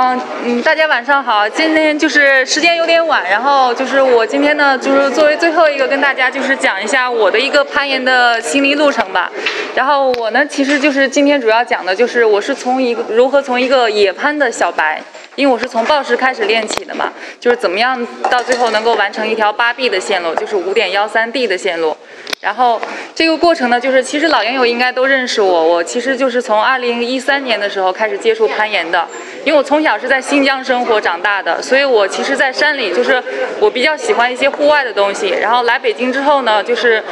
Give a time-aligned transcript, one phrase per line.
[0.00, 1.48] 嗯嗯，大家晚上好。
[1.48, 9.28] 今天就是时间有点晚，然后就是我今天呢，就是作为最后一个跟大家就是讲一下我的一个攀岩的心理路程吧。
[9.74, 15.02] 然后我呢，其实就是今天主要讲的就是我是从一个如何从一个野攀的小白，
[15.34, 21.96] 因为我是从报时开始练起的嘛，就是怎么样到最后能够完成一条八 B 的线路，就是五点幺三 D 的线路。
[22.40, 22.80] 然后
[23.16, 29.04] 这个过程呢，就是其实老岩友应该都认识我，我其实就是从二零一三年的时候开始接触攀岩的，
[29.48, 33.22] 因为我从小是在新疆生活长大的，所以我其实，在山里就是
[33.58, 35.30] 我比较喜欢一些户外的东西。
[35.30, 37.02] 然后来北京之后呢，就是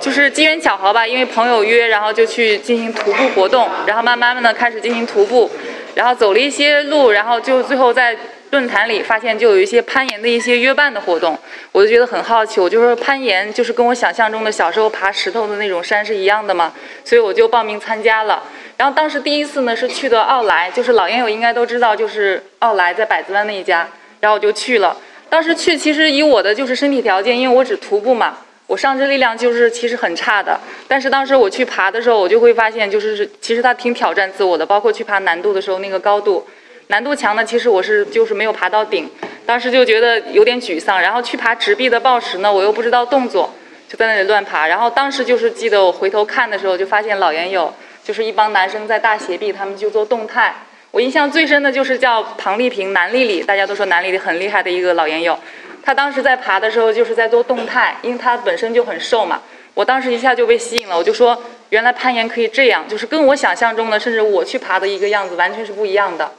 [0.00, 5.50] 就是机缘巧合吧，因为朋友约，然后就去进行徒步活动，然后慢慢的呢开始进行徒步，
[5.94, 8.16] 然后走了一些路，然后就最后在。
[8.54, 11.36] 论坛里发现就有一些攀岩的一些约伴的活动，
[11.72, 12.60] 我就觉得很好奇。
[12.60, 16.72] 我就说攀岩就是跟我想象中的小时候爬石头的那种山是一样的吗？
[17.04, 18.44] 所以我就报名参加了。
[18.76, 23.88] 然后当时第一次呢是去的奥莱，就是老烟友应该都知道，就是奥莱在百子湾那一家。
[24.20, 24.96] 然后我就去了。
[25.28, 30.60] 当时去其实以我的就是身体条件，因为我只徒步嘛，我上肢力量就是其实很差的。
[30.86, 36.46] 但是当时我去爬的时候，我就会发现就是其实它挺挑战自我的，包括去爬难度的时候那个高度。
[36.88, 39.08] 难度强呢，其实我是就是没有爬到顶，
[39.46, 41.00] 当时就觉得有点沮丧。
[41.00, 43.52] 然后去爬直壁的抱石呢，我又不知道动作，
[43.88, 44.66] 就在那里乱爬。
[44.66, 47.72] 然后当时就是记得我回头看的时候，就发现老岩友
[48.04, 50.54] 就是一帮男生在大斜壁，他们就做动态。
[50.90, 55.38] 我印象最深的就是叫庞丽萍南丽丽，大家都说南丽丽很厉害的一个老岩友。
[55.82, 59.42] 他当时在爬的时候就是在做动态，因为他本身就很瘦嘛。
[59.74, 66.30] 我当时一下就被吸引了，我就说原来攀岩可以这样，就是跟我想象中的，甚至我去爬的一个样子完全是不一样的。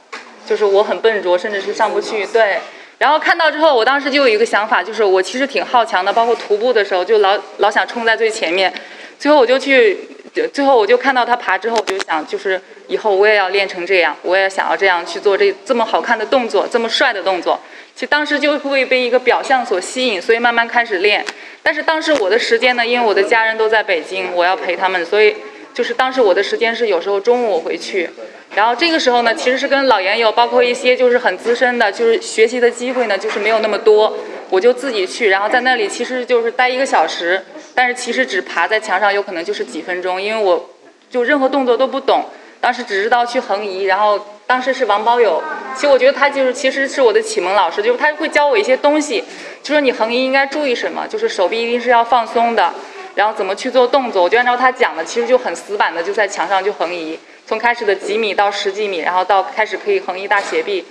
[0.46, 2.24] 就是我很笨拙，甚至是上不去。
[2.26, 2.58] 对，
[2.98, 8.72] 然后看到之后，我当时就有一个想法，就是我其实挺好强的，包括徒步的时候，就老老想冲在最前面。
[9.18, 9.98] 最后我就去，
[10.52, 17.58] 最后我就看到他爬之后，我就想，就是以后我也要练成这样，我也想要这样去做这这么好看的动作，这么帅的动作。
[17.94, 21.24] 其实当时就会被一个表象所吸引，所以慢慢开始练。
[21.62, 25.34] 但是当时我的时间呢，因为我的家人都在北京，我要陪他们，所以
[25.72, 28.10] 就是当时我的时间是有时候中午我回去。
[28.56, 34.10] 然后这个时候呢，其实是跟老研友，包括一些就是很资深的，就是学习的机会呢，就是没有那么多。
[34.48, 37.44] 我就自己去，然后在那里其实就是待一个小时，
[37.74, 40.70] 但是其实只爬在墙上，有可能就是几分钟，因为我
[41.10, 42.24] 就任何动作都不懂。
[42.58, 45.42] 当时只知道去横移，然后当时是王宝友，
[45.74, 49.22] 其实我觉得他就是其实是我的启蒙老师，就是他会教我一些东西，
[49.62, 52.72] 就说你横移应该注意什么，就是手臂一定是要放松的，
[53.14, 57.18] 然后怎么去做动作，我就按照他讲的，其实就很死板的就在墙上就横移。
[57.46, 60.84] 从开始的几米到十几米，然后到开始可以横一大斜壁，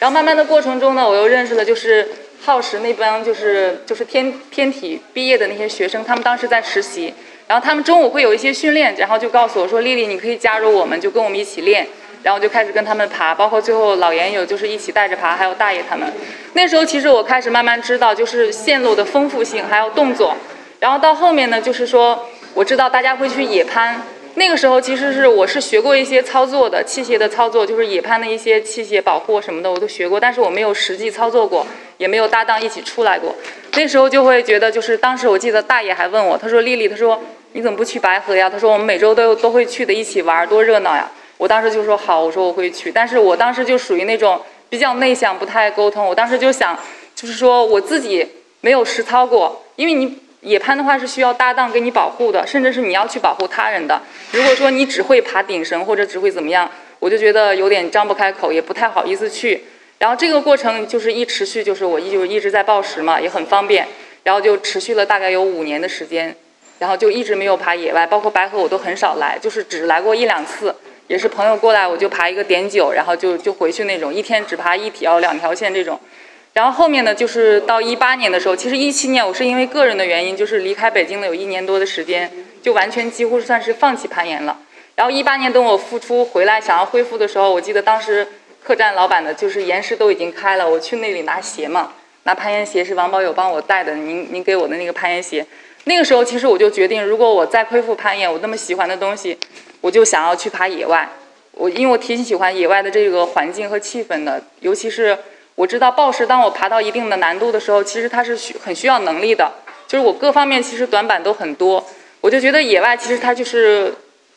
[0.00, 2.08] 然后慢慢的过程中呢，我又认识了就是
[2.44, 7.14] 耗时那帮就是就是天天体毕业的那些学生，他们当时在实习，
[7.46, 11.86] 然后他们中午会有一些训练，然后就告诉我说丽丽你可以加入我们，就跟我们一起练，
[12.24, 16.12] 然后就开始跟他们爬，包括最后老严有就是一起带着爬，还有大爷他们，
[16.54, 20.34] 那时候其实我开始慢慢知道就是线路的丰富性还有动作，
[20.80, 24.02] 然后到后面呢就是说我知道大家会去野攀。
[24.34, 31.66] 那个时候其实是我是学过一些操作的器械的操作，就是野攀的一些器械保护什么的我都学过，但是我没有实际操作过，
[31.98, 33.34] 也没有搭档一起出来过。
[33.74, 37.20] 那时候就会觉得，就是当时我记得大爷还问我，他说丽丽，他说
[37.52, 38.48] 你怎么不去白河呀？
[38.48, 41.10] 他说我们每周都都会去的，一起玩多热闹呀。
[41.36, 46.06] 我当时就说好，我说我会去，但是我当时就属于那种比较内向，不太沟通。
[46.06, 46.78] 我当时就想，
[47.14, 48.26] 就是说我自己
[48.60, 50.18] 没有实操过，因为你。
[50.40, 54.00] 野攀的话是需要搭档给你保护的，甚至是你要去保护他人的。
[54.32, 59.64] 如果说你只会爬顶绳或者只会怎么样，我就觉得有点张不开口，也不太好意思去。
[59.98, 63.86] 然后这个过程就是一持续，就是我一就一直在报时嘛，也很方便。
[64.22, 66.36] 然后就持续了大概有五年的时间，
[66.78, 70.74] 然后就一直没有爬野外，包括白河我都很少来，就是只来过一两次，
[71.06, 75.98] 也是朋友过来我就爬一个点九，然后就就回去那种，一天只爬一条两条线这种。
[76.52, 82.30] 然后后面呢，就是到一八年的时候，其实一七年我是因为个人的原因，就是离开北京了有一年多的时间，
[82.60, 84.58] 就完全几乎算是放弃攀岩了。
[84.96, 88.26] 然后一八年等我复出回来想要恢复的时候，我记得当时
[88.62, 91.92] 客栈老板的就是岩石都已经开了，我去那里拿鞋嘛，
[92.24, 95.46] 拿攀岩鞋是王宝友帮我带的，您您给我的那个攀岩鞋。
[95.84, 99.38] 那个时候其实我就决定，如果我再恢复攀岩，我那么喜欢的东西，
[99.80, 101.08] 我就想要去爬野外。
[101.52, 105.16] 我因为我挺喜欢野外的这个环境和气氛的，尤其是。
[105.60, 109.52] 我知道暴石，当我爬到一定的难度的时候，其实它是需很需要能力的，
[109.86, 111.86] 就是我各方面其实短板都很多。
[112.22, 113.92] 我就觉得野外其实它就是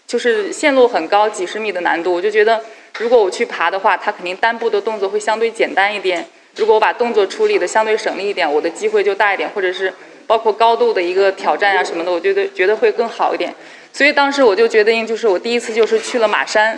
[0.06, 2.14] 就是线路很高，几十米的难度。
[2.14, 2.62] 我就觉得
[2.98, 6.28] 如果我去爬的话，它肯定单步的动作会相对简单一点。
[6.58, 9.94] 如果我把动作处理的相对省力一点，我的机会就大一点，或者是
[10.28, 13.56] 包括高度的一个挑战啊什么的，我觉得觉得会更好一点。
[13.94, 16.78] 所以当时我就决定，就是我第一次就是去了马山。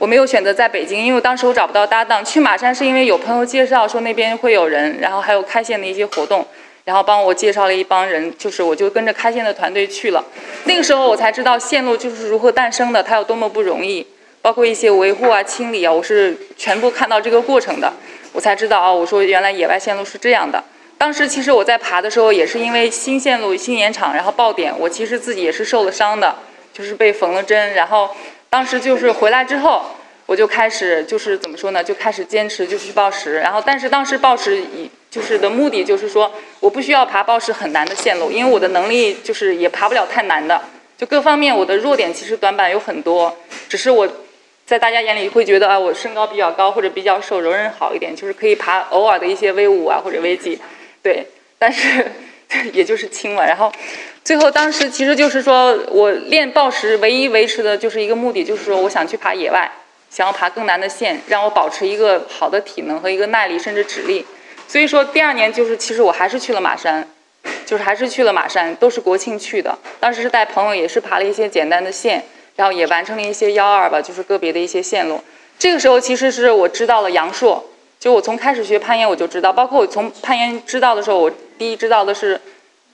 [0.00, 2.24] 我没有选择在北京，因为当时我找不到搭档。
[2.24, 6.42] 去马山是因为有朋友介绍说那边会有人，然后还有开线的一些活动，
[6.86, 10.24] 然后帮我介绍了一帮人，就是我就跟着开线的团队去了。
[10.64, 14.06] 那个时候我才知道线路就是如何诞生的，它有多么不容易，
[14.40, 17.92] 包括一些维护啊、清理啊，我是全部看到这个过程的，
[18.32, 20.64] 我才知道啊，我说原来野外线路是这样的。
[20.96, 26.36] 当时其实我在爬的时候，也是因为新线路、新岩场，然后爆点，我其实自己也是受了伤的，
[26.72, 27.74] 就是被缝了针。
[27.74, 28.08] 然后
[28.50, 29.82] 当时就是回来之后，
[30.26, 33.36] 我就开始就是怎么说呢，就开始坚持就去报时。
[33.36, 40.60] 然后但是当时报时以就是的目的就是说，我不需要爬报时很难的线路，因为我的能力就是也爬不了太难的，
[40.98, 43.36] 就各方面我的弱点其实短板有很多，
[43.68, 44.08] 只是我
[44.66, 50.60] 在大家眼里会觉得啊，我身高比较高或者比较瘦，柔韧好一点，就是可以爬偶尔的一些 V 五啊或者 V 几。
[51.02, 51.26] 对，
[51.58, 52.12] 但是
[52.72, 53.46] 也就是轻了。
[53.46, 53.72] 然后
[54.24, 59.70] 最后当时其实就是说我练报时唯一维持的就是一个目的，就是说我想去爬野外，
[60.10, 64.26] 想要爬更难的线，让我保持一个好的体能和一个耐力，甚至指力。
[64.68, 67.08] 所以说第二年就是其实我还是去了马山，
[67.66, 69.76] 就是还是去了马山，都是国庆去的。
[69.98, 72.24] 当时是带朋友，也是爬了一些简单的线，
[72.56, 75.22] 然后也完成了一些幺二吧，就是个别的一些线路。
[75.58, 77.64] 这个时候其实是我知道了阳朔。
[78.00, 82.40] 就我从开始学攀岩，我就知道，包括我从攀岩知道的时候，我第一知道的是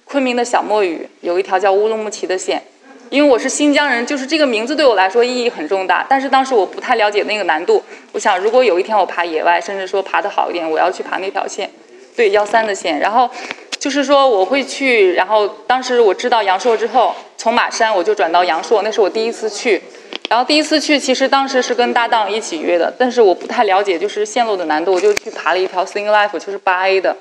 [0.05, 2.61] 昆明的小墨雨有一条叫乌鲁木齐的线，
[3.09, 6.05] 因为我是新疆人，就是这个名字对我来说意义很重大。
[6.09, 7.81] 但是当时我不太了解那个难度，
[8.11, 11.71] 我想如果有一天我爬野外，甚至说爬得好一点，我要去爬那条线，
[12.17, 12.99] 对幺三的线。
[12.99, 13.31] 然后
[13.79, 19.81] 就是说我会去，然后当时我知道阳朔之后，从马山我就转到阳朔，那是我第一次去。
[20.29, 27.17] 然后第一次去，其实当时是跟搭档一起约的，但是我不太了解就是线路的难度，我就去爬了一条 Sing Life，就是八 A 的，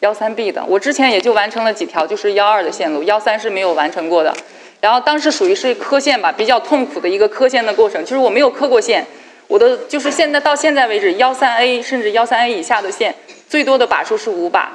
[0.00, 0.64] 幺三 B 的。
[0.66, 4.34] 我之前也就完成了几条，就是幺二的线路，幺三是没有完成过的。
[4.80, 9.04] 然后当时属于是磕线吧，比较痛苦的一个磕线的过程，就是我没有磕过线，
[9.46, 13.14] 我的就是现在到现在为止，幺三 A 甚至幺三 A 以下的线，
[13.48, 14.72] 最多的把数是五把。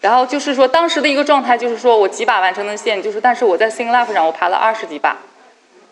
[0.00, 5.16] 然后就是说当时的一个状态，就是说我几把完成的线，就是但是我在 Sing Life 上我爬了二十几把。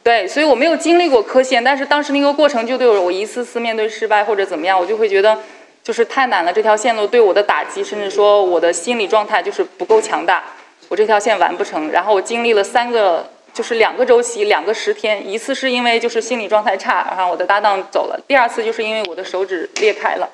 [0.08, 5.38] 对，所以我没有经历过磕线，但是当时那个过程就对我，我一次次面对失败或者怎么样，我就会觉得
[5.84, 6.50] 就是太难了。
[6.50, 10.43] 这条线路对我的打击，甚至说我的心理状态就是不够强大，
[10.88, 11.90] 我这条线完不成。
[11.90, 20.26] 然后我经历了三个，就是两个周期，两个十天，一次是因为就是心理状态差，然后我的搭档走了；第二次就是因为我的手指裂开了，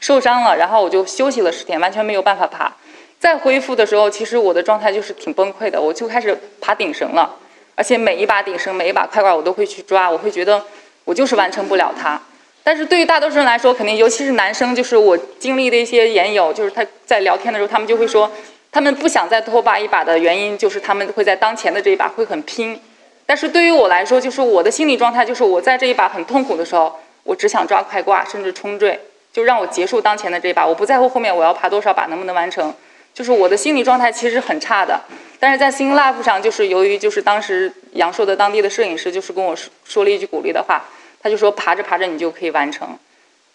[0.00, 2.72] 受伤了，然后我就休息了十天，完全没有办法爬。
[3.18, 7.36] 再恢复的时候，其实我的状态就是挺崩溃的，我就开始爬顶绳了。
[7.78, 10.60] 而且每一把顶绳、每一把快挂，我都会去抓，我会觉得
[11.04, 12.20] 我就是完成不了它。
[12.64, 18.28] 但是对于大多数人来说，肯定尤其是男生，就是我经历的一些研友，就是他在聊天的时候，他们就会说，
[18.72, 22.80] 他们不想再拖把一把的原因，就是他们会在当前的这一把会很拼。
[23.24, 28.98] 但是对于我来说，就是我的心理状态，就是我在这一把很痛苦的时候，我只想抓快挂，甚至冲坠，
[29.32, 32.74] 就让我结束当前的这一把，我不在乎后面我要爬多少把能不能完成。
[33.14, 35.00] 就是我的心理状态其实很差的，
[35.40, 40.84] 但是在新 Life 上，就是由于就是当时阳朔的当地的摄影师就是跟我说说了一句鼓励的话，
[41.22, 42.98] 他就说爬着爬着你就可以完成，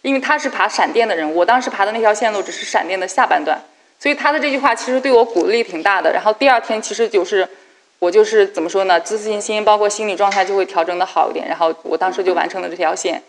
[0.02, 3.62] 因为他是爬闪电的人，我当时爬的那条线路只是闪电的下半段，
[4.00, 6.14] 所以他的这句话其实对我鼓励挺大的。
[6.14, 7.46] 然后第二天其实就是
[8.00, 13.22] 我就是怎么说呢，自信心包括心理状态就会调整的好一点，然后我当时就完成了这条线，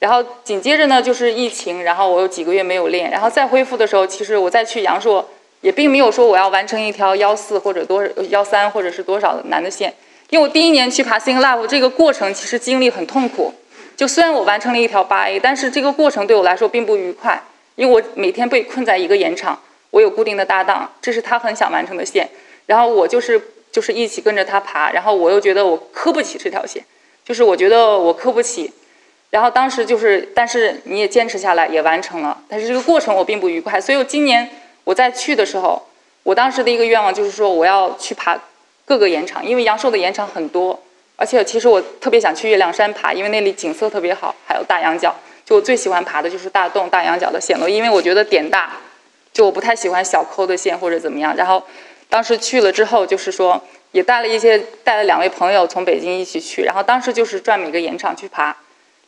[0.00, 5.28] 然后紧接着呢就是疫情，然后我有几个月没有练，然后再恢复的时候，其实我再去阳朔。
[5.62, 9.94] 也并没有说我要完成一条幺四或者多幺三或者是多少难的线，
[10.28, 13.54] 因为我第一年去爬 Sing Love 这个过程其实经历很痛苦。
[13.96, 17.40] 就虽然我完成了一条八 A，但是这个过程对我来说并不愉快，
[17.76, 19.58] 因为我每天被困在一个岩场，
[19.90, 22.28] 我有固定的搭档，这是他很想完成的线，
[22.66, 23.40] 然后我就是
[23.70, 26.82] 就是一起跟着他爬，然后我又觉得我磕不起这条线，
[27.24, 28.72] 就是我觉得我磕不起，
[29.30, 34.50] 然后当时就是，但是你也坚持下来也完成了，但是这个过程我并不愉快，所以我今年。
[34.84, 35.80] 我在去的时候，
[36.22, 38.38] 我当时的一个愿望就是说，我要去爬
[38.84, 40.82] 各个岩场，因为阳朔的岩场很多，
[41.16, 45.14] 而且其实我特别想去月亮山爬，因为那里景色特别好，还有大羊角。
[45.44, 48.76] 就我最喜欢爬的就是大洞、大羊角的线路，因为我觉得点大，
[49.32, 51.34] 就我不太喜欢小抠的线或者怎么样。
[51.36, 51.62] 然后
[52.08, 53.60] 当时去了之后，就是说
[53.90, 58.56] 也带了一些带了两位朋友从北京一起去，然后当时就是转每个岩场去爬。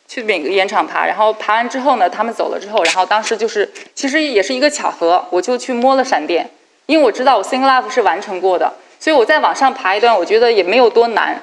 [0.07, 6.49] 去每个岩场爬，然后爬完之后呢，他们走了之后，然后当时就是其实也是一个巧合，我就去摸了闪电，
[6.85, 11.41] 因为我知道我 Sing Life 是完成过的，所以我再往上爬一段，我觉得也没有多难，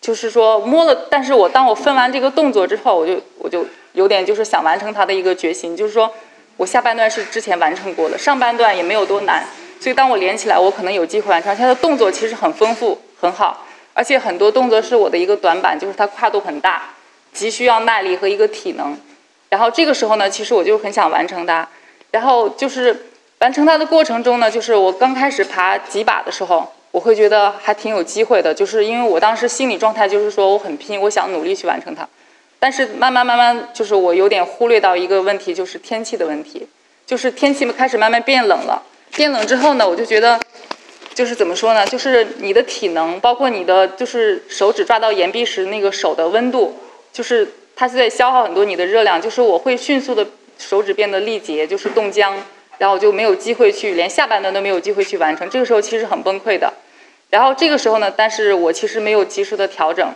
[0.00, 6.10] 就是说摸了，但是我当我分完这个动作之后，我就我就有点就是想完成它的一个决心，就是说
[6.56, 9.44] 我下半段是之前完成过的，上半段也没有多难，
[9.80, 11.54] 所以当我连起来，我可能有机会完成。
[11.56, 16.82] 它的动作其实很丰富很好，而且很多动作是我的一个短板，就是它跨度很大。
[17.32, 18.96] 急需要耐力和一个体能。
[19.48, 21.68] 然后这个时候呢，其实我就很想完成它。
[22.10, 23.06] 然后就是
[23.38, 32.08] 完成它的过程中呢，就是我刚开始爬几把的时候，我会觉得还挺有机会的，就是因为我当时心理状态就是说我很拼，我想努力去完成它。
[32.58, 36.66] 但是慢慢慢慢，就是我有点忽略到一个问题，就是天气的问题。
[37.06, 38.82] 就是天气开始慢慢变冷了，
[39.14, 40.38] 变冷之后呢，我就觉得，
[41.14, 41.86] 就是怎么说呢？
[41.86, 46.76] 就是你的体能，包括你的就是手指抓到岩壁时那个手的温度，
[47.12, 49.20] 就是它是在消耗很多你的热量。
[49.20, 50.26] 就是我会迅速的
[50.58, 52.36] 手指变得力竭，就是冻僵，
[52.78, 55.48] 然后就没有机会去，连下半段都没有机会去完成。
[55.48, 56.72] 这个时候其实很崩溃的。
[57.30, 60.14] 然后这个时候呢，但是我其实没有及时的调整。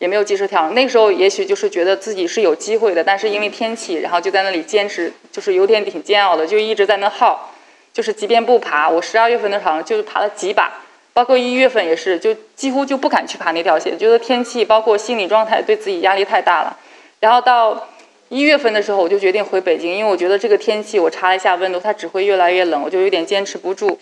[0.00, 7.52] 也没有及时调整，那时候也许就是觉得自己是有机会的，但是因为天气，然后就在那里坚持，就是有点挺煎熬的，就一直在那耗，
[7.92, 10.72] 就是即便不爬，我十二月份的时候就是爬了几把，
[11.18, 16.76] 包括一月份也是，就几乎就不敢去爬那条线，觉得天气包括心理状态对自己压力太大了。
[17.18, 17.88] 然后到
[18.28, 23.98] 一月份的时候，我就决定回北京，因为我觉得这个天气，我查了一下温度，它只会越来越冷，我就有点坚持不住。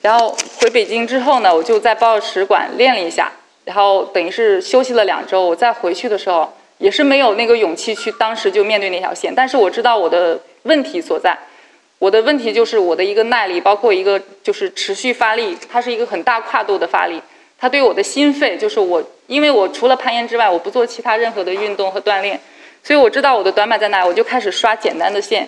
[0.00, 3.32] 然后回北京之后呢，我就在报石馆练了一下。
[3.64, 6.48] 然后等于是休息了两周，我再回去的时候
[6.78, 9.34] 也是没有那个勇气去当时就面对那条线。
[9.34, 11.36] 但是我知道我的问题所在，
[11.98, 17.20] 我的问题就是我的一个耐力，包括一个就是持续发力，它是一个很大跨度的发力。
[17.58, 22.40] 它对我的心肺，就是我，因为我除了攀岩之外，我不做其他任何的运动和锻炼，
[22.82, 25.46] 所以我知道我的短板在哪，我就开始刷简单的线，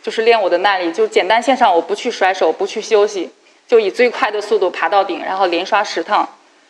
[0.00, 3.28] 就是练我的耐力，就简单线上我不去甩手，不去休息，
[3.66, 6.28] 就以最快的速度爬到顶，然后连刷十趟。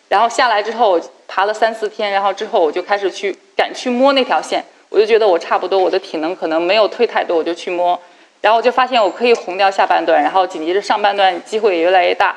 [0.09, 8.01] 然后下来之后我爬了三四天，然后之后我就开始去敢去摸那条线，我就觉得我差不多，我的体能可能没有退太多，我就去摸，
[8.41, 12.37] 然后我就发现我可以红掉下半段，然后紧接着上半段机会也越来越大。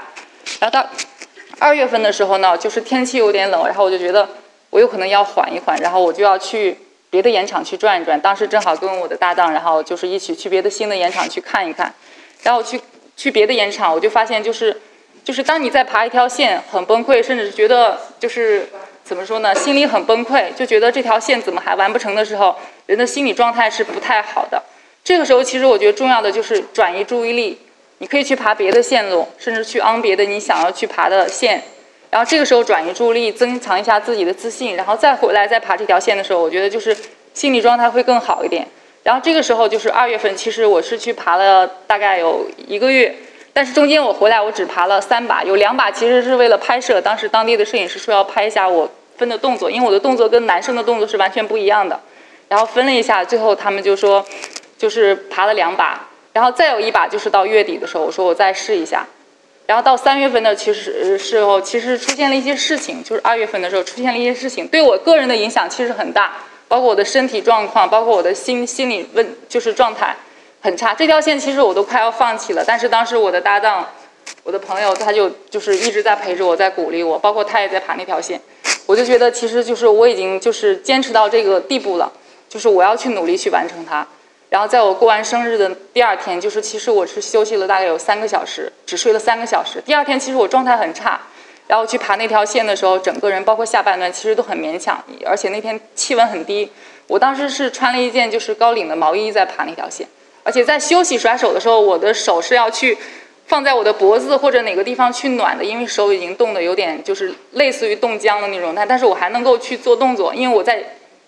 [0.60, 0.88] 然后到
[1.60, 4.28] 二月份的时候呢，就是天气有点冷，然后我就觉得
[4.70, 6.78] 我有可能要缓一缓，然后我就要去
[7.10, 8.20] 别的盐场去转一转。
[8.20, 11.94] 当时正好跟我的搭档，然后就是一起去别的新的盐场去看一看，
[12.44, 12.82] 然后去
[13.16, 14.82] 去别的盐场，我就发现就是。
[15.24, 18.68] 就是当你在爬一条线很崩溃，甚至是觉得就是
[19.04, 22.56] 怎么说呢，心里很崩溃，就觉得这条线怎么还完不成的时候，
[22.88, 24.64] 人的心理状态是不太好的。
[25.04, 27.58] 这个时候，其实我觉得重要的就是转移注意力，
[27.98, 31.64] 你可以去爬别的线路，甚至去昂别的你想要去爬的线，
[32.10, 36.96] 然后这个时候转移注意力，增强一下自己的自信，然后再回来再爬这条线的时候，我觉得就是
[37.34, 38.68] 心理状态会更好一点。
[39.04, 43.16] 然后这个时候就是二月份，其实我是去爬了大概有一个月。
[43.54, 47.02] 但是中间我回来，我只爬了三把，有两把其实是为了拍摄。
[47.02, 52.00] 当时当地的摄影师说要拍一下我分的动作，因为我的动作跟男生的动作是完全不一样的。
[52.48, 54.26] 然后分了一下，最后他们就说，
[54.82, 59.06] 就是爬了两把，然后再有一把就是到月底的时候，我说我再试一下。
[59.68, 66.34] 然后到三月份的其实时候，其实出现了一些事情，就是二月份的时候出现了一些事情，对我个人的影响其实很大，
[66.68, 70.16] 包括我的身体状况，包括我的心心理问就是状态。
[70.62, 73.88] 很差，这条线其实我都快要放弃了，但是当时我的搭档，
[74.42, 78.42] 我的朋友他就就是一直在陪着我，在鼓励我，包括他也在爬那条线，
[78.88, 82.12] 我就觉得其实就是我已经就是坚持到这个地步了，
[82.50, 84.08] 就是我要去努力去完成它。
[84.52, 89.82] 然后在我过完生日的第二天，就是其实我是休息了大概有三个小时，只睡了三个小时。
[89.86, 91.22] 第二天其实我状态很差，
[91.68, 96.70] 然后去爬那条线的时候，整个人包括下半段其实都很勉强，而且那天气温很低，
[97.08, 100.06] 我当时是穿了一件就是高领的毛衣在爬那条线。
[100.44, 102.98] 而且在休息甩手的时候，我的手是要去
[103.48, 108.74] 放在我的脖子或者哪个地方去暖的，因为手已经冻得有点就是类似于冻僵的那种。
[108.76, 110.84] 但但是我还能够去做动作，因为我在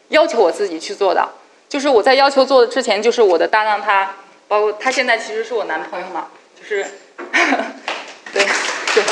[0.10, 1.26] 要求我自己去做的。
[1.74, 4.08] 就是我在要求做的之前，就是我的搭档他，
[4.48, 6.86] 包括他现在其实是我男朋友嘛，就是
[8.32, 8.46] 对
[8.94, 9.04] 对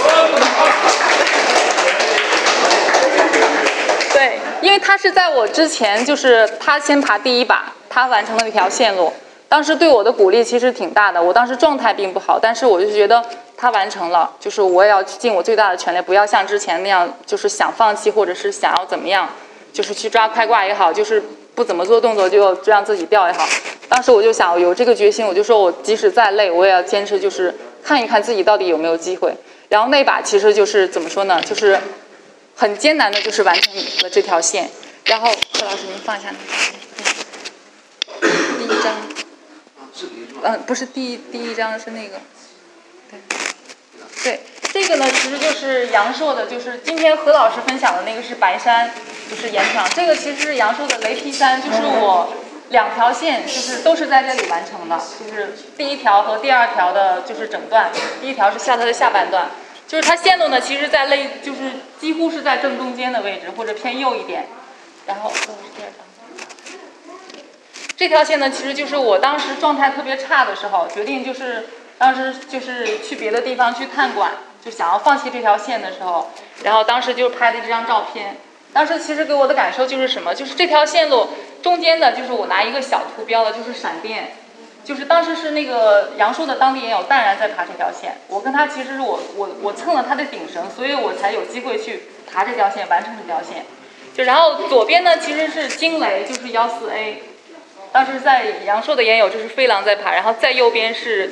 [4.13, 9.11] 对，因为他是在我之前，就是他先爬第一把，他完成了那条线路。
[9.49, 13.25] 当时对我的鼓励其实挺大的，我当时状态并不好，但是我就觉得
[13.57, 19.27] 他完成了，就是我也要尽我最大的全力，不要像之前那样，就是想放弃或者是想要怎么样，
[19.73, 21.23] 就是去抓开挂也好，就是
[21.61, 23.47] 不怎么做动作就让自己掉也好。
[23.87, 29.31] 当时我就想有这个决心，我就说我即使再累，我也要坚持，就是看一看自己到底有没有机会。
[29.69, 31.79] 然后那把其实就是怎么说呢，就是
[32.55, 34.71] 很艰难的，就是完成了这条线。
[35.05, 36.33] 然后何老师您放一下
[38.19, 38.95] 那个第一张。
[40.41, 42.19] 嗯，不是第一第一张是那个，
[43.11, 43.19] 对，
[44.23, 44.39] 对，
[44.71, 48.89] 这个呢其实就是阳朔的，就是今天何老师分享的那个是白山，
[49.29, 49.85] 就是岩场。
[49.89, 52.33] 这个其实是阳朔的雷劈山，就是我
[52.69, 59.49] 两条线就是都是在这里完成的，就是第一条和第二条的就是整段，第一条是下它的下半段，
[59.89, 61.59] 就是它线路呢其实在类就是
[61.99, 64.47] 几乎是在正中间的位置或者偏右一点，
[65.05, 66.05] 然后这是第二张。
[67.97, 74.31] 这条线呢，其实就是我当时状态特别差的时候，决定就是当时就是去别的地方去探馆，
[74.63, 76.29] 就想要放弃这条线的时候，
[76.63, 78.37] 然后当时就拍的这张照片。
[78.73, 80.33] 当时其实给我的感受就是什么？
[80.33, 81.27] 就是这条线路
[81.61, 84.33] 中间的，就是我拿一个小图标的，就是闪电。
[84.83, 93.65] 就是当时是那个杨树的当地也有淡然在爬这条线，我跟他其实是我我我蹭了他的顶绳，所以我才有机会去爬这条线，完成这条线。
[94.15, 97.21] 就然后左边呢其实是惊雷，就是幺四 A。
[97.91, 101.31] 当时在阳朔的也有，就是飞狼在爬，然后在右边是，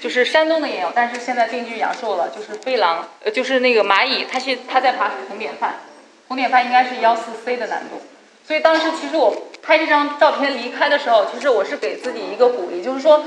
[0.00, 5.76] 就是山东的也有，但是现在定居阳朔了，就是飞狼，呃，就是那个蚂蚁，它是它在爬红点饭，
[6.28, 8.00] 红点饭应该是幺四 C 的难度，
[8.46, 13.24] 所以当时其实我拍这张照片离开的时候，其实我是给自己一个鼓励，就是说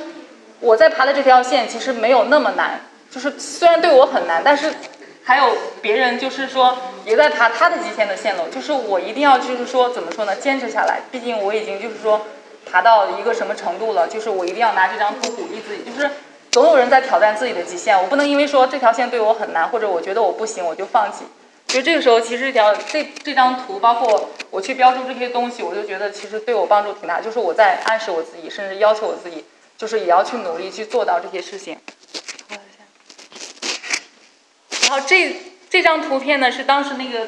[0.59, 4.73] 我在爬的这条线其实没有那么难，就是虽然对我很难，但是
[5.23, 12.21] 还有别人就是说也在爬他的极限的线路，就是我一定要就是说怎么说呢，坚持下来，毕竟我已经就是说。
[12.71, 14.07] 爬到一个什么程度了？
[14.07, 15.81] 就是我一定要拿这张图鼓励自己。
[15.83, 16.07] 就是
[16.51, 21.25] 总有人在挑战自己的极限，我不能因为说这条线对我很难，或者我觉得我不行，我就放弃。
[21.67, 27.21] 所以这个时候，其实这条这这张图，包括我去标注这些东西，我就觉得其实对我帮助挺大。
[27.21, 29.45] 就是我在暗示我自己，甚至要求我自己，
[29.77, 31.77] 就是也要去努力去做到这些事情。
[34.89, 35.35] 然后这
[35.69, 37.27] 这张图片呢，是当时那个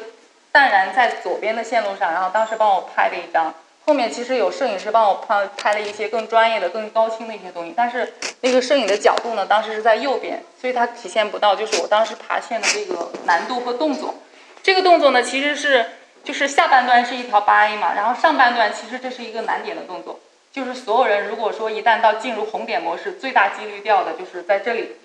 [0.50, 3.54] 淡然在左边的线路上，然后当时帮我拍的一张。
[3.84, 14.14] 后面其实有摄影师帮我拍拍了一些更专业的、更高清的一些东西，但是那个摄影的角度呢，当时是在右边，所以它体现不到就是我当时爬线的这个难度和动作。
[14.62, 15.84] 这个动作呢，其实是
[16.22, 20.20] 就是下半段是一条八 A 嘛，然后上半段其实这是一个难点的动作，
[20.52, 24.96] 就是所有人如果说一旦到进入红点模式，最大几率掉的就是在这里，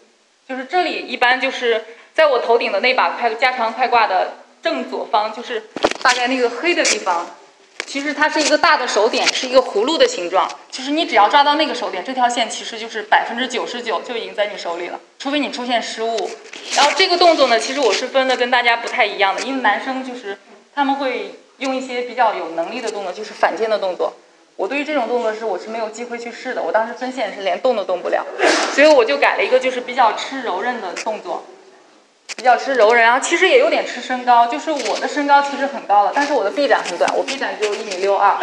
[0.48, 5.64] 就是这里一般就是在我头顶的那把快加长快挂的正左方，就是
[6.04, 7.26] 大概那个黑的地方。
[7.88, 10.46] 其实它是一个大的手点，是一个葫芦的形状。
[10.70, 16.30] 就是你只要抓到那个手点，这条线其实就是百分之九十九就已经在你手里了，除非你出现失误。
[16.76, 20.38] 然后这个动作呢，其实我是分的跟大家不太一样的，因为男生就是
[20.76, 24.14] 他们会用一些比较有能力的动作，就是反肩的动作。
[24.58, 28.26] 我对于这种动作是我是没有机会去试的，我当时分线是连动都动不了，
[28.76, 31.46] 所以我就改了一个就是比较吃柔韧的动作。
[32.36, 38.38] 比较吃柔韧，然后其实也有点吃身高，就是我的身高其实很高了，但是我的臂展很短，我臂展只有一米六二，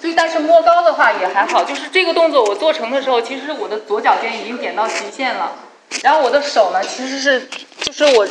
[0.00, 1.62] 所以但是摸高的话也还好。
[1.64, 5.52] 就是这个动作我做成的时候，其实我的左脚尖已经点到极限了，
[6.02, 7.48] 然后我的手呢其实是
[7.80, 8.26] 就是我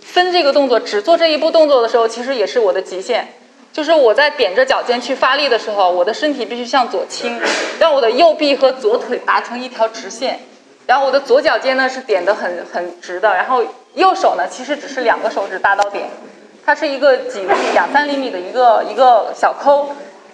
[0.00, 3.34] 分这个动作只做这一步动作的时候，其实也是我的极限。
[3.72, 7.38] 就是我在点着脚尖去发力的时候，我的身体必须向左倾，
[7.78, 10.40] 让我的右臂和左腿达成一条直线，
[10.86, 13.64] 然后我的左脚尖呢是点的很很直的，然后。
[13.96, 16.10] 右手呢，其实只是两个手指搭到点，
[16.66, 19.88] 它是一个几厘米、两三厘米的一个一个小抠，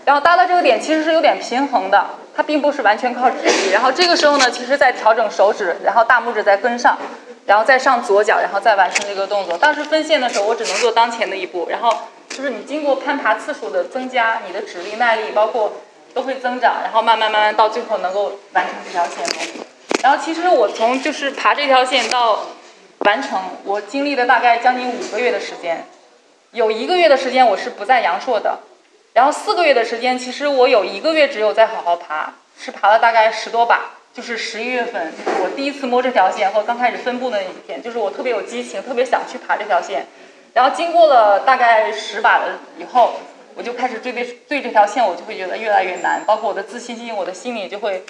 [0.04, 3.70] 然后搭到这个点其实是有点平衡的，它并不是完全靠指力。
[3.72, 6.98] 然后这个时候呢，其实在调整手指，然后大拇指再跟上，
[7.46, 9.56] 然后再上左脚，然后再完成这个动作。
[9.56, 11.96] 当时分线的时候，我只能做当前的一步，然后
[12.30, 15.74] 就是你经过攀爬次数的增加，你的指力、耐力包括
[16.12, 19.64] 都会增长，然后慢慢慢慢到最后能够完成这条线路。
[20.02, 22.40] 然后其实我从就是爬这条线到。
[23.04, 25.84] 完成，我经历了大概将近五个月的时间，
[26.52, 28.60] 有一个月的时间我是不在阳朔的，
[29.12, 35.12] 然后四个月的时间，其实我有一个月只有在好好爬，是爬了大概十多把，就是十一月份
[35.42, 40.06] 我第一次摸这条线和刚开始分布的那几天，就是我特别有激情，特别想去爬这条线，
[40.54, 43.14] 然后经过了大概十把的以后，
[43.56, 48.04] 我就开始对这对这条线我就会觉得越来越难，包括我的自信心，我的心里就会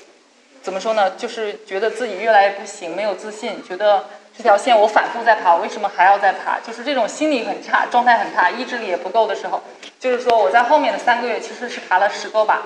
[0.62, 1.10] 怎么说呢？
[1.10, 4.04] 就是觉得自己越来越不行，没有自信，觉得。
[4.34, 6.58] 这条线我反复在爬，我为什么还要再爬？
[6.66, 9.62] 就是这种心理很差，状态很差，意志力也不够的时候，
[10.00, 12.62] 就是说我在后面的三个月其实是爬了十多把，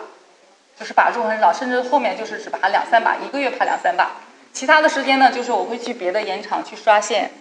[0.79, 4.13] 就是把数很少，甚至后面就是只爬两三把，一个月爬两三把。
[4.53, 7.33] 其他的时间呢，就是我会去别的盐场去刷线，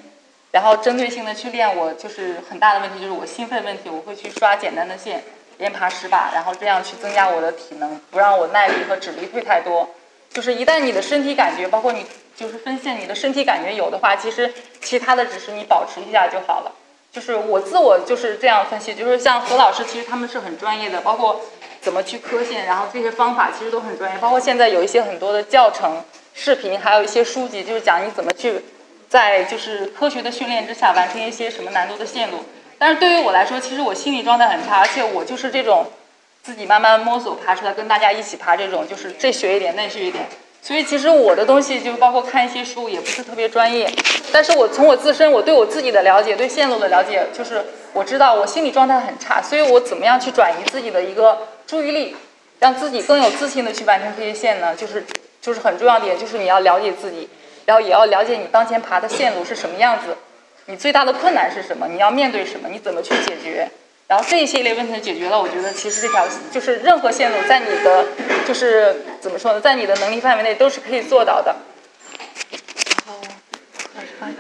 [0.50, 1.78] 然后针对性的去练。
[1.78, 5.24] 我就是很大的问题就是我兴奋问题，我会去刷简单的线，
[5.60, 9.88] 连爬十把，然后这样去增加我的体能，不让我耐力和指力退太多。
[10.36, 12.06] 就是一旦你的身体感觉，包括你。
[12.38, 16.72] 就是分线，你的身体感觉有的话，其实其他的只是你保持一下就好了。
[17.10, 21.40] 就是我自我就是这样分析，就是像何老师，其实他们是很专业的，包括
[21.80, 24.18] 怎么去磕线，然后这些方法其实都很专业。
[24.20, 28.66] 包括现在有一些很多的教程、视频，还有一些书籍，就是讲你怎么去
[29.08, 32.40] 在就是科学的训练之下完成一些什么难度的线路。
[32.78, 35.86] 但是对于我来说，其实我心理状态很差，而且我就是这种
[36.46, 40.28] 自己慢慢摸索爬出来，跟大家一起爬这种，就是这学一点，那学一点。
[40.62, 43.92] 所以其实我的东西就包括看一些书，也不是特别专业。
[44.32, 52.16] 但是我从我自身，我对我自己的了解，对线路的了解，就是我知道我心理状态很差，所以我怎么样去转移自己的一个注意力，
[52.60, 55.04] 让自己更有自信的去完成这些线呢，就是
[55.42, 57.28] 就是很重要的点，就是你要了解自己，
[57.66, 60.16] 然后也要了解你当前爬的线路是什么样子，
[60.68, 63.68] 你最大的困难是什么，你要面对什么，你怎么去解决。
[64.08, 68.06] 然后这一系列问题解决了，我觉得其实这条就是任何线路在你的
[68.48, 71.56] 就是怎么说呢，在你的能力范围内都是可以做到的。
[73.06, 73.14] 好，
[73.96, 74.40] 老师放一下。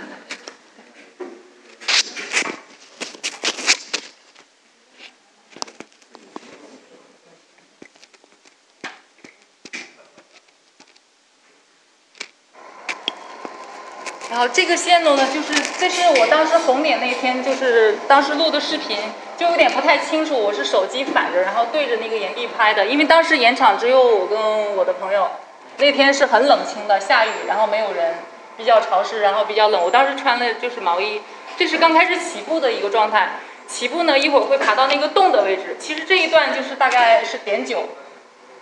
[14.35, 18.97] 然后这个线路呢，就是这是我当时红点那天，就是当时录的视频，
[19.37, 20.37] 就有点不太清楚。
[20.37, 25.31] 我是手机反着，然后对着那个岩壁拍的，因为当时岩场只有我跟我的朋友。
[25.77, 28.15] 那天是很冷清的，下雨，然后没有人，
[28.57, 29.81] 比较潮湿，然后比较冷。
[29.81, 31.21] 我当时穿的就是毛衣。
[31.55, 35.77] 这是刚开始起步的一个状态，起步呢一会儿会爬到那个洞的位置。
[35.79, 37.87] 其实这一段就是大概是点九，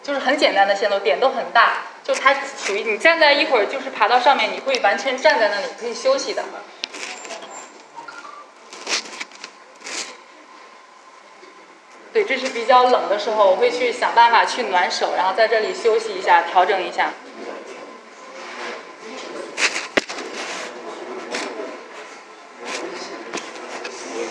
[0.03, 1.77] 就是很简单的线路，点都很大。
[2.03, 6.43] 就它属于你站在一会儿，就是爬到上面，你会完全站在那里可以休息的。
[12.11, 17.09] 对，这是比较冷的时候，我会去想办法去暖手，然后在这里休息一下，调整一下。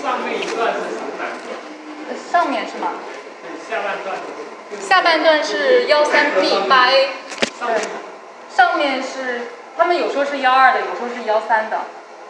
[0.03, 1.11] 上面一段是什么？
[2.31, 2.93] 上面是吗？
[3.69, 4.17] 下半段。
[4.81, 7.09] 下半段是幺三 B 八 A。
[7.67, 7.81] 对，
[8.55, 9.43] 上面是
[9.77, 11.81] 他们有说是幺二的，有说是幺三的。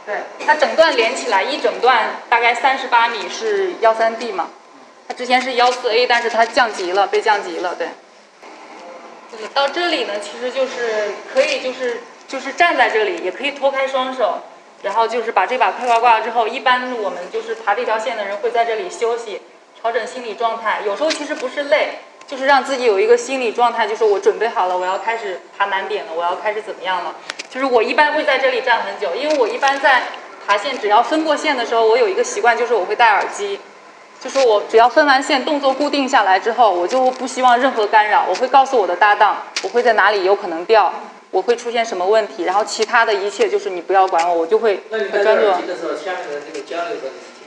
[0.05, 4.49] 对，它整段连起来一整段大概三十八米是幺三 D 嘛？
[5.07, 7.75] 它之前是幺四 A，但是它降级了，被降级了。
[7.77, 7.88] 对。
[9.55, 14.40] 到这里呢，其实就是可以就是就是站在这里，也可以脱开双手，
[14.83, 19.40] 然后就是把这把快挂挂了之后，一般我们就是爬这条线的人会在这里休息，
[19.81, 20.83] 调整心理状态。
[20.85, 21.99] 有时候其实不是累。
[22.33, 27.14] 就是让自己有一个心理状态，就是我准备好了，我要开始爬难点了，我要开始怎么样了？
[27.51, 30.05] 就是我一般会在这里站很久，因为我一般在
[30.47, 33.61] 爬线，只要分过线的时候，我有一个习惯，就是我会戴耳机。
[34.18, 38.25] 就是我只要分完线，动作固定下来之后，我就不希望任何干扰。
[38.27, 40.90] 我会告诉我的搭档，我会在哪里有可能掉，
[41.31, 45.42] 我会出现什么问题，然后其他的一切就是你不要管我，我就会很专注。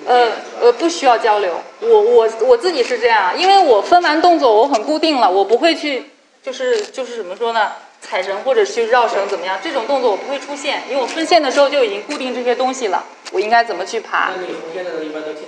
[0.06, 1.54] 呃呃，不需要交流。
[1.82, 6.06] 我我我自己是这样，因为我分完动作我很固定了，我不会去
[6.44, 9.60] 就是就是怎么说呢，踩绳或者去绕绳怎么样？
[9.64, 14.32] 这种动作我不会出现，因为我分线的时候就已经固定这些东西了，我应该怎么去爬？
[14.36, 15.44] 那你分线的一般都进？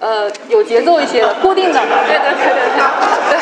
[0.00, 2.80] 呃，有节奏一些的，固定的，对对对对对
[3.30, 3.36] 对，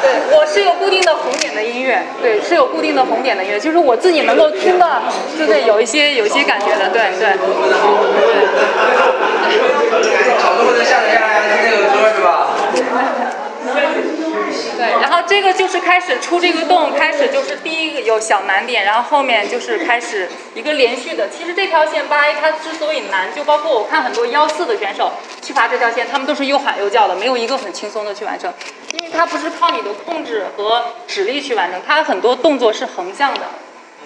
[0.00, 5.02] 对，我是有固定的红点的音乐，对，是有固定的红点的音乐，就是我自己能够听到，
[5.36, 7.36] 对对，有一些有一些感觉的，对对。
[10.38, 12.46] 好多人下载下来听这个歌是吧？
[14.76, 21.28] 对，然后这个就是开始出这个洞，开始就是第一个有小难点，然后后面就是开始一个连续的。
[21.28, 28.52] 其实这条线八 A 它之所以难，就包括我看很多幺四的选手去爬这条线，他们都是又喊又叫的，没有一个很轻松的去完成，
[28.92, 33.40] 因为它不是靠你的控制和指力去完成，它很多动作是横向的，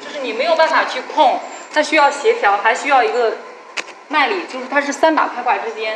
[0.04, 1.40] 就是你没有办法去控，
[1.72, 3.36] 它需要协调，还需要一个。
[4.08, 5.94] 耐力就是它是三把开挂之间，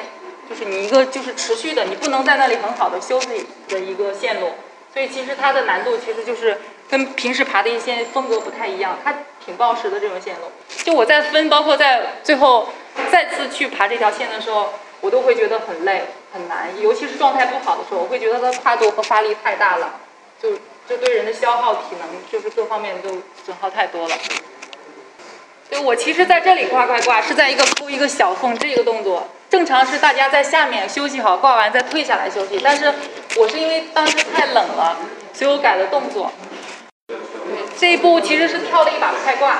[0.49, 4.53] 就是你一个就是持续的，你不能在那里很好的休息的一个线路，
[4.93, 6.59] 所以其实它的难度其实就是
[6.89, 10.51] 跟平时爬的一些风格不太一样，它挺暴食的这种线路。
[10.85, 12.69] 就我在分，包括在最后
[13.13, 20.01] 再次去爬这条线的时候，我都会觉得很累很难，尤其是状态不好的时候，我会觉得它的跨度和发力太大了，
[20.41, 20.53] 就
[20.89, 23.11] 就对人的消耗体能就是各方面都
[23.45, 24.17] 损耗太多了。
[25.71, 32.59] 对，我其实在这里挂挂挂，是在一个铺一个小缝这个动作，正常是大家在下面休息好，挂完再退下来休息。
[32.65, 32.93] 但是
[33.37, 34.97] 我是因为当时太冷了，
[35.35, 36.33] 所以我改了动作。
[37.79, 39.59] 这一步其实是跳了一把快挂，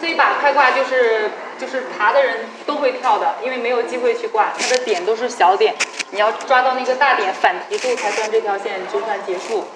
[0.00, 5.74] 这一把快挂就是就是爬的人都会跳的，因为没有机会去挂，它的点都是小点，
[6.12, 9.66] 你要抓到那个大点反提住才算这条线就算结束。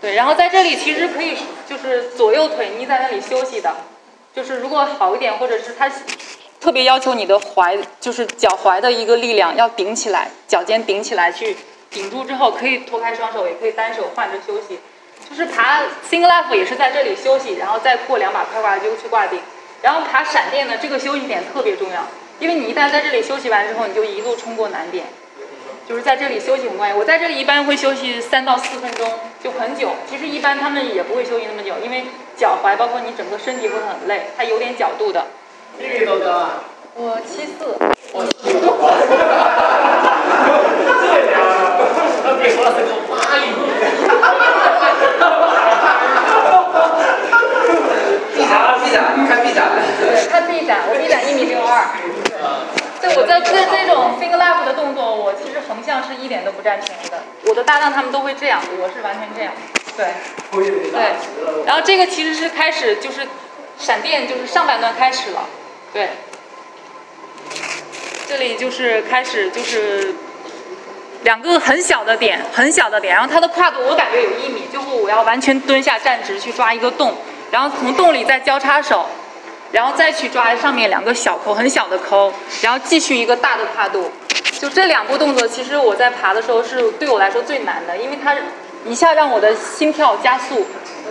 [0.00, 3.74] 对，然后在这里其实可以就是左右腿捏在那里休息的。
[4.38, 5.90] 就是如果好一点，或者是他
[6.60, 11.56] 特别要求你的踝，就是脚踝的一个力量要顶起来，脚尖顶起来去
[11.90, 14.78] 顶住之后，可以脱开双手，也可以单手换着休息。
[15.28, 19.40] 就是爬 single life 也是在这里休息，然后再过两把快挂就去挂顶。
[19.82, 22.06] 然后爬闪电呢，这个休息点特别重要，
[22.38, 25.06] 因为你一旦在这里休息完之后，你就一路冲过难点。
[25.88, 29.10] 就是在这里休息很关键，我在这里一般会休息三到四分钟，
[29.42, 29.96] 就很久。
[30.08, 32.04] 其实一般他们也不会休息那么久，因为
[32.38, 35.26] 脚踝，包括你整个身体会很累，它有点角度的。
[35.76, 36.50] 你多高啊？
[36.94, 37.76] 我七四。
[38.12, 38.60] 我七四。
[38.68, 40.08] 哈哈哈哈哈！
[41.02, 41.34] 这家
[41.76, 41.82] 伙，
[42.22, 43.56] 他别说了，他给我扒一米。
[53.70, 57.18] 这种 finger lap 的动作，我其实横向是一点都不占便宜的。
[57.46, 59.52] 我的搭档他们都会这样，我是完全这样。
[59.98, 60.06] 对，
[60.92, 61.66] 对。
[61.66, 63.26] 然后这个其实是开始就是
[63.76, 65.48] 闪电，就是上半段开始了。
[65.92, 66.10] 对。
[68.28, 70.14] 这里就是开始就是
[71.24, 77.16] 两个很小的点，很小的点，然后它的跨度我感觉有一米，最后我要完全蹲下站直去抓一个洞，
[77.50, 79.06] 然后从洞里再交叉手，
[79.72, 84.12] 然后再去抓上面两个小扣，很小的扣，然后继续一个大的跨度。
[84.60, 88.34] 就这两步动作，其实我在爬的时候是对我来说最难的，因为它
[88.86, 90.66] 一下让我的心跳加速，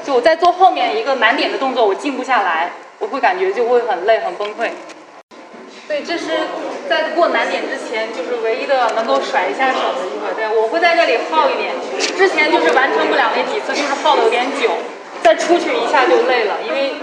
[0.06, 4.70] 就我在做后面一个难点的动作，我静不下来，我会感觉就会很累很崩溃。
[5.88, 6.48] 对，这是
[6.90, 10.34] 在过难点之前，就是唯一的能够甩一下手的机会。
[10.36, 11.74] 对，我会在这里耗一点，
[12.18, 14.70] 之前就是完成不了那几次，就是耗的有点久，
[15.24, 16.94] 再出去一下就累了，因为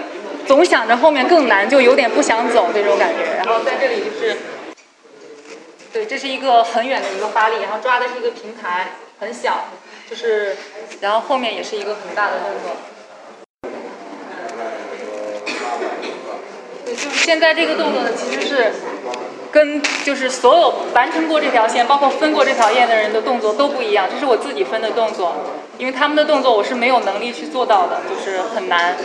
[0.46, 3.37] 总想着后面更难，就有点不想走这种感觉。
[3.37, 4.37] 然后在这里就是。
[5.94, 9.68] 对，这是一个很远的一个发力，然后抓的是一个平台，很小，
[10.14, 10.57] 是，
[11.00, 12.77] 然后后面也是一个很大的动作。
[16.85, 18.72] 对，就是现在这个动作呢，其实是
[19.50, 24.07] 跟就是所有完成过这条线，包括分过这条线的人的动作都不一样。
[24.11, 25.35] 这是我自己分的动作，
[25.79, 28.96] 因为他们的动作我是没有能力去做到的，就是很难。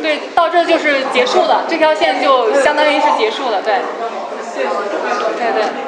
[0.00, 3.80] 对，到这就是结束了，这条线就相当于是结束了，对。
[4.54, 5.87] 对对。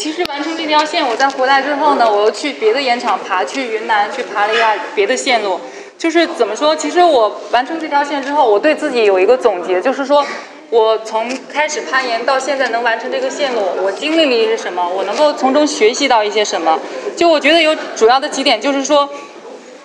[0.00, 5.60] 其实完成这条线，我在回来之后呢，我又去别的岩场爬，去云南去爬了一下别的线路。
[5.98, 6.74] 就是怎么说？
[6.74, 10.24] 其实我完成这条线之后，我对自己有一个总结，就是说
[10.70, 16.80] 我从开始攀岩到现在能完成这个线路，我经历了一些什么，我能够从中学习到一些什么。
[17.14, 19.06] 就我觉得有主要的几点，就是说。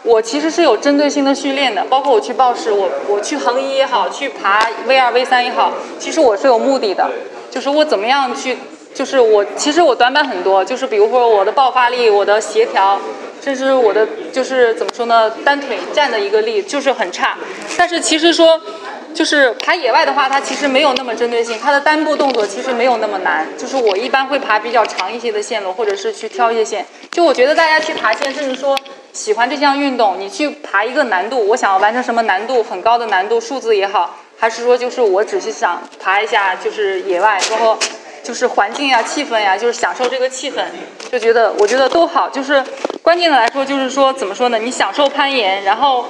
[0.03, 7.09] 我其实是有针对性的训练的，包括我去报时，我我去横一也好，去爬 V 二 V 三也好，其实我是有目的的，
[7.49, 8.55] 就是我怎么样去，
[8.95, 12.99] 就是我其实我短板很多，就是比如说我的爆发力、我的协调，
[13.41, 17.37] 甚至我的就是怎么说呢，单腿站的一个力就是很差。
[17.77, 18.59] 但是其实说，
[19.13, 23.45] 就是爬野外的话，它其实没有那么针对性，它的单步动作其实没有那么难。
[23.57, 26.85] 就是我一般会爬比较长一些的线路，或者是去挑一些线。
[27.11, 28.75] 就我觉得大家去爬线，甚至说。
[29.13, 37.79] 喜欢这项运动，你去爬一个难度，我想要完成什么难度很高的难度数字也好，还是说就是我只是想爬一下，就是野外，包括
[38.25, 40.55] 就是环境呀、气氛呀，就是享受这个气氛，
[41.11, 42.27] 就觉得我觉得都好。
[42.27, 42.63] 就是
[43.03, 44.57] 关键的来说，就是说怎么说呢？
[44.57, 46.07] 你享受攀岩，然后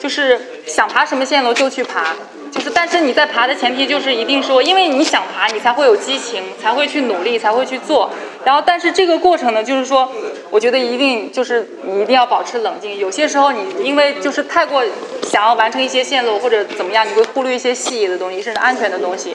[0.00, 2.16] 就是想爬什么线路就去爬。
[2.50, 8.10] 就是，但是你在爬的前提就是一定说，因为你想爬，你才会有激情，才会去努力，才会去做。
[8.44, 10.12] 然后，但是这个过程呢，就是说，
[10.50, 12.98] 我觉得一定就是你一定要保持冷静。
[12.98, 14.84] 有些时候你因为就是太过
[15.22, 19.34] 想要完成一些线路或者怎么样，你会忽略一些细节的东西，甚至安全的东西。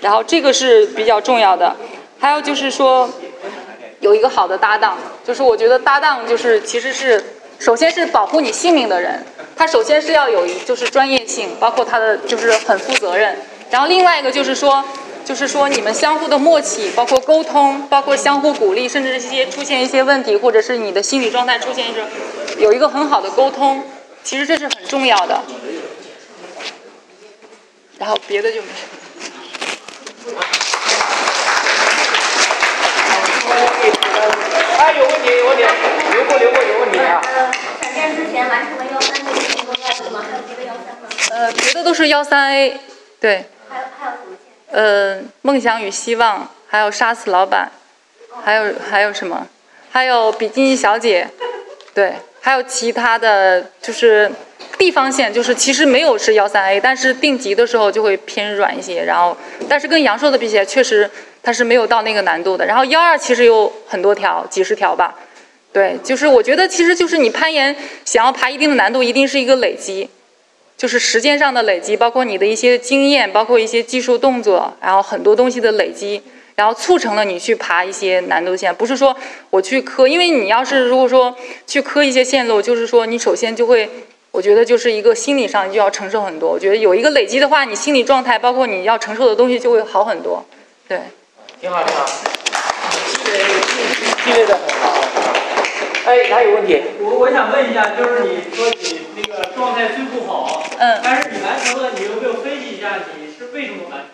[0.00, 1.76] 然后这个是比较重要的。
[2.18, 3.08] 还有就是说，
[4.00, 7.22] 有一个好的搭档，就是我觉得搭档就是其实是。
[7.58, 9.22] 首先是保护你性命的人，
[9.54, 13.36] 他首先是要有一就是专业性，包括他的就是很负责任。
[13.70, 14.82] 然后另外一个就是说，
[15.26, 22.02] 就是说你们相互的默契，包括沟通，包括相互鼓励，甚至这些出现一些问题，或者是你的心理状态出现一种
[22.56, 23.84] 有一个很好的沟通，
[24.24, 25.42] 其实这是很重要的。
[27.98, 28.99] 然后别的就没什么。
[34.78, 35.62] 哎，有问题，有问题，
[36.12, 37.20] 留过，留过，有问题啊。
[37.24, 40.24] 呃，闪电之前完成了幺三的成功要素吗？
[40.30, 41.08] 还有别的幺三吗？
[41.30, 42.80] 呃，别的都是幺三 A，
[43.20, 43.46] 对。
[43.68, 44.36] 还有还有什么？
[44.72, 47.70] 呃，梦想与希望，还有杀死老板，
[48.44, 49.46] 还有还有什么？
[49.92, 51.28] 还有比基尼小姐，
[51.92, 54.30] 对，还有其他的就是
[54.78, 59.36] 地方线，就是其实没有是幺三 A，但是定级的时候就会偏软一些，然后
[59.68, 61.08] 但是跟阳朔的比起来，确实。
[61.42, 65.14] 它是没有到那个难度的，然后幺二其实有很多条，几十条吧，
[65.72, 67.74] 对，就是我觉得其实就是你攀岩
[68.04, 70.10] 想要爬一定的难度，一定是一个累积，
[70.76, 76.22] 就是时间上的累积，包括你的一些经验，包括一些技术动作，然后很多东西的累积，
[76.60, 79.16] 然后促成了你去爬一些难度线，不是说
[79.48, 81.34] 我去磕，因为你要是如果说
[81.66, 83.88] 去磕一些线路，就是说你首先就会，
[84.30, 90.44] 我觉得就是一个心理上就要承受很多，我觉得有一个累积的话，你心理状态包括你要承受的东西就会好很多，
[90.86, 91.00] 对。
[91.62, 92.04] 挺好，挺好，
[93.24, 93.38] 积累
[94.26, 95.00] 积累的很好。
[96.04, 96.78] 哎，还有问题？
[97.00, 104.09] 我我想问一下，就是你说你那个状态最不好，嗯，但是你完成了，你有没有分析一下你是为什么完成？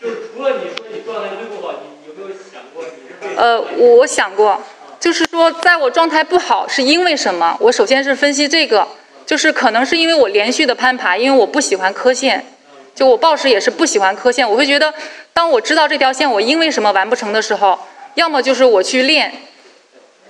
[0.00, 3.36] 就是除了你说你状态最不好，你有没有想过你是为？
[3.36, 3.60] 呃，
[3.98, 4.58] 我想过，
[4.98, 7.54] 就是说在我状态不好是因为什么？
[7.60, 8.88] 我首先是分析这个，
[9.26, 12.46] 就是可能是因为我连续的攀爬，因为我不喜欢磕线。
[12.94, 14.92] 就我暴食也是不喜欢磕线，我会觉得，
[15.32, 17.78] 当我知道这条线我因为什么完不成的时候，
[18.14, 19.32] 要么就是我去练，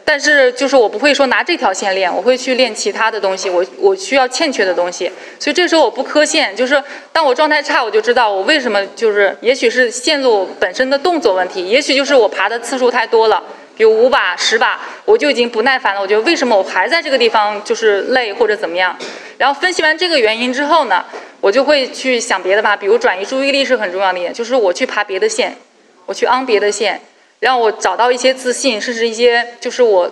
[0.05, 6.83] 但是就是我不会说拿这条线练，我会去练其他的东西，我我需要欠缺的东西，所以这时候我不磕线，就是
[7.13, 13.43] 当我状态差，我就知道我为什么就是，也许是线路本身的动作问题，也许就是我爬的次数太多了。
[13.77, 16.01] 有五把、十把，我就已经不耐烦了。
[16.03, 18.95] 我觉得为什么我还在这个地方就是累或者怎么样？
[19.39, 21.03] 然后分析完这个原因之后呢，
[21.41, 22.77] 我就会去想别的吧。
[22.77, 25.57] 比如转移注意力是很重要的一点，就是我去爬别的线，
[26.05, 27.01] 我去昂别的线，
[27.41, 30.11] 让我找到一些自信，甚至一些就是我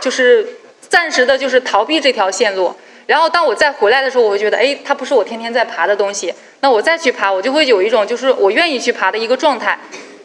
[0.00, 0.46] 就是
[0.80, 2.74] 暂时的就是逃避这条线路。
[3.06, 6.32] 然后当我再回来的时候，我会觉得哎，它不是我天天在爬的东西。
[6.60, 9.78] 那我再去爬，我就会有一种就是我愿意去爬的一个状态。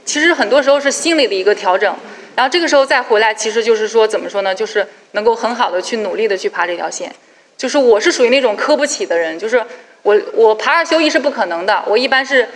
[0.05, 1.93] 其实很多时候是心理的一个调整。
[2.35, 4.53] 然后这个时候再回来，其实就是说怎么说呢？
[4.53, 7.13] 就是能够很好的去努力的去爬这条线。
[7.57, 9.61] 就是我是属于那种磕不起的人，就是
[10.03, 11.83] 我我爬二休一是不可能的。
[11.87, 12.47] 我一般是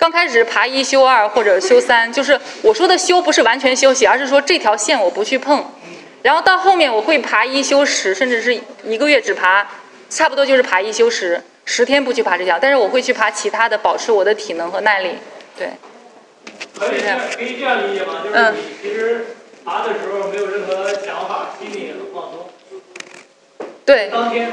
[0.00, 5.62] 刚开始爬一休二或者休三，就是我说的休不是完全休息，而是说这条线我不去碰。
[6.22, 9.68] 然后到后面我会爬一休十，甚至是一个月只爬，
[10.08, 15.10] 差不多就是爬一休十，十天不去爬这条，但是我会去爬其他的，保持我的体能和耐力。
[15.58, 15.68] 对。
[16.78, 18.22] 可以这样，可以这样理解吗？
[18.24, 19.26] 就是你其实
[19.66, 22.48] 爬的时候没有任何想法，心里也很放松。
[23.84, 24.08] 对。
[24.10, 24.50] 当天。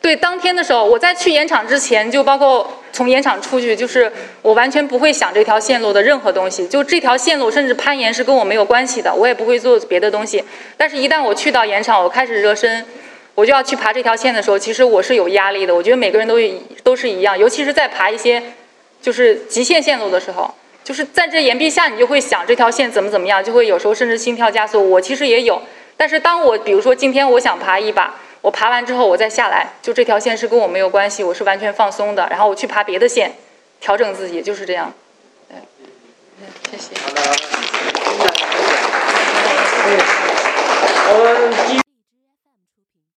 [0.00, 4.10] 对，当天的时候，我在去演场之前，就包括从演场出去，就是
[4.42, 6.66] 我完全不会想这条线路的任何东西。
[6.66, 10.42] 就这条线路，甚至攀岩是跟我没有关系的，我也不会做别的东西。
[10.76, 12.86] 但是，一旦我去到演场，我开始热身，
[13.34, 15.74] 我就要去爬这条线的时候，其实我是有压力的。
[15.74, 16.36] 我觉得每个人都
[16.82, 18.42] 都是一样，尤其是在爬一些
[19.02, 20.54] 就是极限线路的时候。
[20.84, 24.90] 就是在这岩壁下，你就会想这条线怎么怎么样，就会有时候甚至心跳加速。
[24.90, 25.60] 我其实也有，
[25.98, 32.26] 但是当我比如说今天我想爬一把，我爬完之后我再下来，就这条线是跟我没有关系，我是完全放松的。
[32.30, 33.32] 然后我去爬别的线，
[33.80, 34.92] 调整自己，就是这样。
[35.48, 35.56] 对，
[36.70, 36.94] 谢谢。
[37.00, 37.20] 好的。
[41.10, 41.12] 我
[41.74, 41.87] 们。